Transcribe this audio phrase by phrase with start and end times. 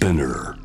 [0.00, 0.56] Spinner.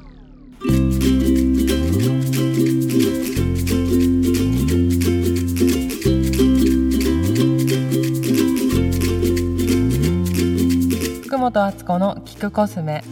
[11.26, 13.04] 福本敦子の聞くコスメ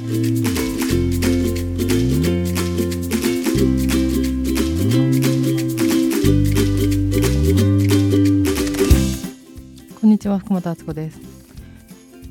[10.00, 11.20] こんにちは福本敦子です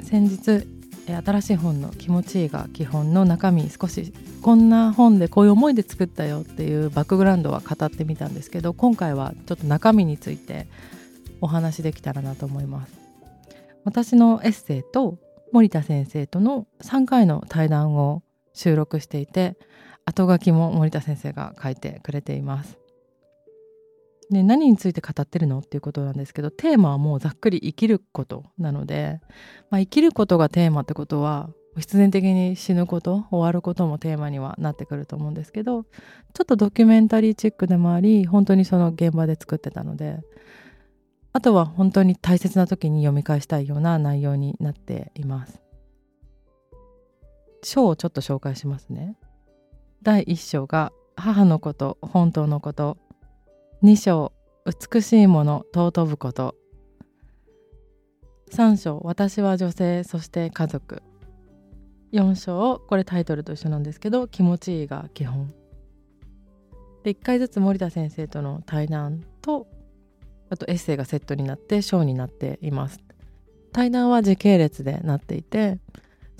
[0.04, 10.66] 先日え新しい本の気持ちいいが基本の中身少しこんな本でこういう思いで作ったよっていうバックグラウンドは語ってみたんですけど今回はちょっと中身について
[11.40, 12.93] お話できたらなと思います。
[13.84, 15.18] 私のエッセイと
[15.50, 18.22] 森田先生との3回の対談を
[18.54, 19.57] 収録していて
[20.04, 22.82] 後書きも森田先生が書いてくれています。
[24.31, 29.21] で何について語ってるのっていうことなんですけどテーマはもうざっくり生きることなので、
[29.71, 35.88] まあ、生きることがテーマってことは必然的に死ぬこと終わることもテーマにはなってくると思うんですけどちょ
[36.42, 40.20] っとドキュメンタリーチックでもあり本当にその現場で作ってたので
[41.34, 45.62] あとは本当に大切な時に読み返したいような内容になっています。
[47.64, 49.16] 章をちょっと紹介しますね。
[50.02, 52.98] 第1章が母のこと本当のこと
[53.83, 54.33] 2章
[54.64, 56.55] 美しいもの尊ぶこと。
[58.52, 61.02] 3章私は女性そして家族。
[62.12, 65.52] 4章これタイトルと一緒なんですけど気持ちいいが基本。
[67.02, 69.66] で1回ずつ森田先生との対談と
[70.48, 73.00] あとエッセイがセットになって章になっています。
[73.72, 75.80] 対談は時系列でなっていて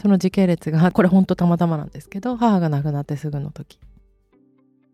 [0.01, 3.81] その時系列がこれほんとたまたまなんですけど母が亡くなってすぐの時。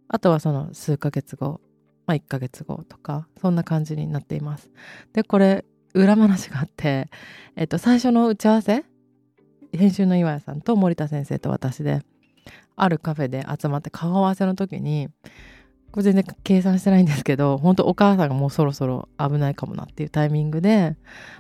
[0.09, 1.61] あとはその数ヶ月後
[2.09, 4.71] まあ、1ヶ月後とかそんな感じになっています。
[5.13, 7.11] でこれ裏話があって、
[7.55, 8.85] えっと、最初の打ち合わせ
[9.73, 12.01] 編集の岩屋さんと森田先生と私で
[12.77, 15.09] あるカフェで集まって顔合わせの時に
[15.91, 20.97] これ全然計算してないんですけど本当お母さんがもうそろそろ危ないかもなっていうタイミングで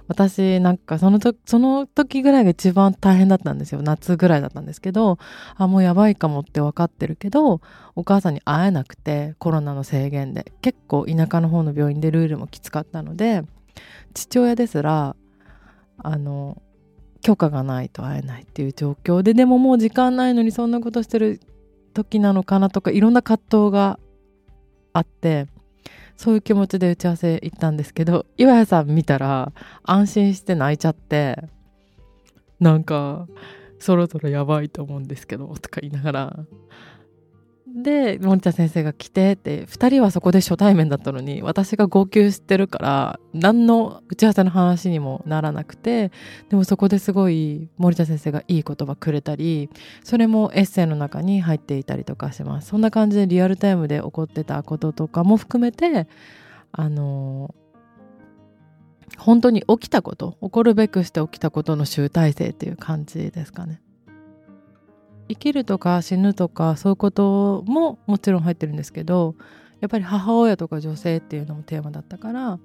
[0.07, 3.83] 私なんかその時その時ぐらいが一番大変だったんですよ。
[3.83, 5.19] 夏ぐらいだったんですけど
[5.57, 7.61] あもうやばいかもって分かってるけど
[7.95, 13.43] お母さんに会えなくてコロナの制限で結構田舎の方の病院でルールもきつかったので
[14.15, 15.15] 父親ですら
[15.99, 16.63] あの
[17.21, 21.41] 許可がないと会えないっていう状況ででももう時間ないのにそんなことしてる
[21.93, 23.99] 時なのかなとかいろんな葛藤が
[24.93, 25.47] あって
[26.17, 29.53] そういう気持ちで打ち合わせ行ったんですけど岩屋さん見たら
[29.85, 31.43] 安心して泣いちゃって
[32.61, 33.29] なんか
[33.79, 36.37] そろそろやばいと思うんですけどとか言いながら
[37.75, 46.11] で森田先生が来てって2人はそこで初対面だったのに私が号泣してるから何の打ち合わせの話にもならなくて
[46.49, 49.71] でもそこですごい森田先生がいい言葉くれたり
[50.03, 56.09] それもエッセイの中に入っていたりとかしますそんな感じでリアルタイムで起こってたこととかも含めて
[56.73, 57.55] あの
[59.17, 63.81] 本当に起きたこと起こるべくして起きたことの集大成っていう感じですかね。
[65.29, 69.35] 生きるとか死ぬとかそういうことももちろん入ってるんですけど
[69.81, 72.59] やっぱり母親とか女性っていうのもテーマだったから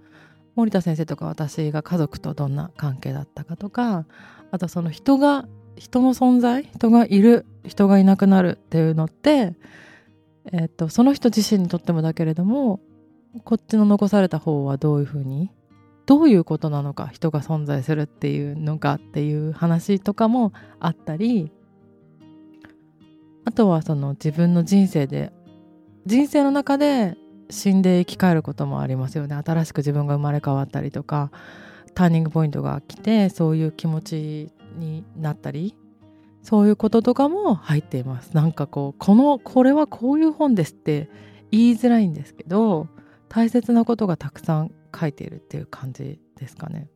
[0.56, 4.06] 森田先生とか私が家族とどんな関係だったかとか
[4.52, 9.54] あとその人が人の存在人がいる人がいなくなるっていうのって、
[10.52, 12.80] えー、とその人自身にとってもだけれども
[13.44, 15.52] こっちの残された方はどういうふうに
[16.06, 21.52] どういうことなのか人が存在するっていうのかっていう話とかもあったり
[23.46, 25.32] あとはその自分の人生で
[26.06, 27.18] 人生の中で
[27.50, 29.36] 死んで生き返ることもありますよね。
[29.36, 31.32] 新しく自分が生まれ変わったりとか
[31.94, 35.76] ターニングポイントが来てそういう気持ちになったり
[36.42, 38.36] そういうこととかも入っています。
[38.36, 41.10] なんかこうこのこれはこういう本ですって
[41.52, 42.88] 言いづらいんですけど
[43.30, 46.90] 大切なことがたくさん書いているっていう感じですかね。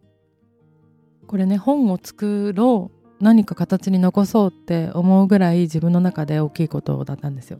[1.27, 7.59] これね本を作ろう何か形に残そうって思うぐらい自分の中で大きいことだったんですよ。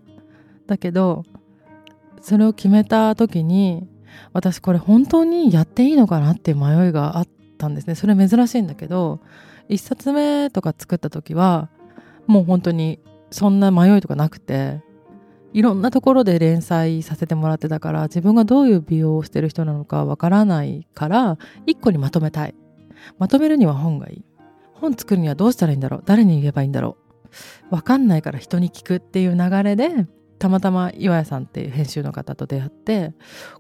[0.68, 1.24] だけど
[2.22, 3.88] それを決めた時に
[4.34, 7.28] 私これ本当にやっていいのかなっていう迷いがあっ
[7.58, 7.96] たんですね。
[7.96, 9.20] それ珍しいんだけど
[9.70, 11.70] 1冊目とか作った時は
[12.28, 13.00] もう本当に
[13.32, 14.82] そんな迷いとかなくて
[15.54, 22.56] いろんなところで連載させてもらってたから自分がどういう美容をしてる人なのかわからないから1個にまとめたい
[23.18, 24.26] まとめるには本がいい
[24.80, 26.04] 本作るにはどうしたらいいんだろう？
[26.06, 26.98] 誰に言えばいいんだろ
[27.70, 27.76] う？
[27.76, 30.08] 分かんないから人に聞くっていう流れで
[30.40, 33.14] たまたま岩屋さんっていう編集の方と出会って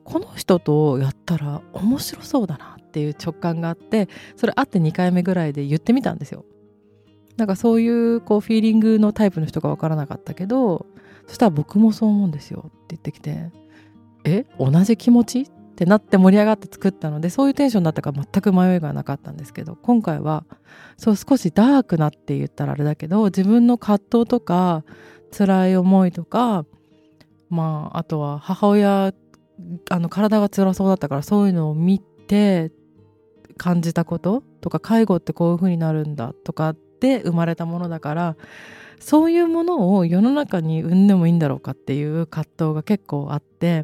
[0.03, 6.45] この人とやったら面白そうだなっていう直感があってそれ会って2回目ぐらいで言ってみたんですよ。
[7.35, 10.87] なんかそういうこうフィーリングのタイプの人が分からなかったけど
[11.27, 13.51] そしたら僕もそう思うんですよって言ってきて
[14.23, 14.45] え？
[14.57, 15.41] 同じ気持ち？
[15.41, 20.43] っってなって盛り上がって作ったのでそういうテンションだったから全く迷いがなかったんですけど今回は
[20.97, 24.83] そう少しダークなって言ったらあれだけど自分の葛藤とか
[25.37, 26.65] 辛い思いとか
[27.51, 29.13] まああとは母親
[29.91, 32.71] あの体が辛そうだったからそういうのを見て
[33.55, 38.35] 感じたこととか介護ってこういう風になるんだとかで生まれたものだから
[38.99, 43.83] そういうものを世の中に生んでもいいんだろうかっていう葛藤が結構あって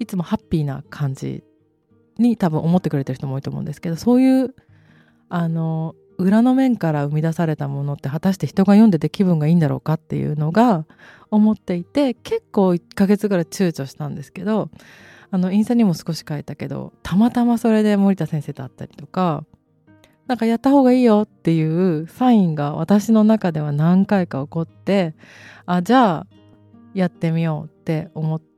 [0.00, 1.44] いつもハッピーな感じ
[2.18, 4.54] に多分思ってくれてる人も多いと思うんですけどそういう
[5.28, 10.86] あの裏の面から生み出されたものって果たして人が読んでて気分がいいんだろうかっていうのが
[11.30, 14.70] 思っていて結構1ヶ月ぐらい躊躇したんですけど
[15.30, 19.44] あのインスタにも少し書いたけどたまたまそれで森田先生と会ったりとか
[20.26, 25.14] なんかやった方がいいよっていうサインが私の中では何回か起こって
[25.66, 26.26] あじゃあ
[26.94, 28.49] やってみようって思って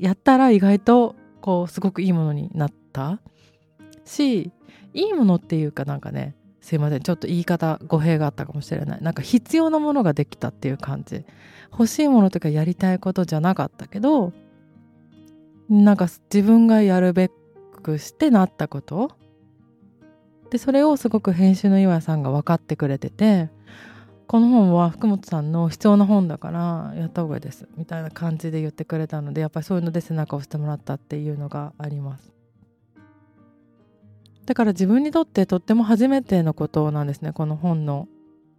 [0.00, 3.20] やったら意外とこうすごくいいものになった。
[4.04, 4.50] し
[4.94, 9.02] いいものっていうかなんかねすいませんちょっと言い方語弊があったかもしれない。
[9.02, 11.24] なんか必要なものができたっていう感じ。
[11.70, 14.32] 欲しいものとかやりたいことじゃなかったけど
[15.68, 17.30] なんか自分がやるべ
[17.82, 19.10] くしてなったこと。
[20.50, 23.50] でそれをすごく編集の岩さんが分かってくれてて
[24.26, 32.32] この本は福本さんの必要な本だからやった方がいいですみたいな感じで言ってくれたのでやっぱりそういうので背中を押してもらったっていうのがあります。
[34.46, 38.06] だから自分にとってとっても初めてのことなんですねこの本の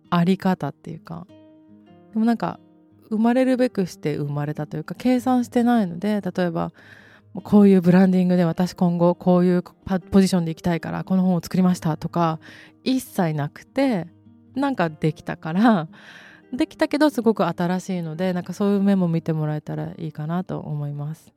[0.10, 1.28] あり方っていうか。
[2.14, 2.60] でもなんか
[3.10, 6.72] 生まれるべくして生まれたというか計算してないので例えば
[7.44, 9.64] こういうブランディングで私今後こういう
[10.12, 12.40] ポジションでいきたいからこの本を作りましたとか
[12.84, 14.08] 一切なくて
[14.58, 15.88] なんかできたから
[16.54, 21.34] できたけどすごく新しいのでなんかそういう面も見てもらえたらいいかなと思います。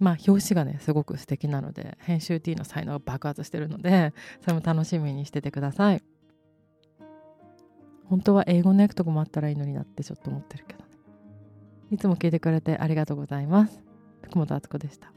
[0.00, 6.02] まあ表紙がねすごく素敵なので編集 T の才能が爆発してるのでそれも楽しみにしててください。
[8.06, 10.84] 本当は英語の訳とかもあったらいいのになってちょっと思ってるけど
[11.90, 13.82] いつも聞いてくれてありがとうございます。
[14.22, 15.12] 福本敦子でした。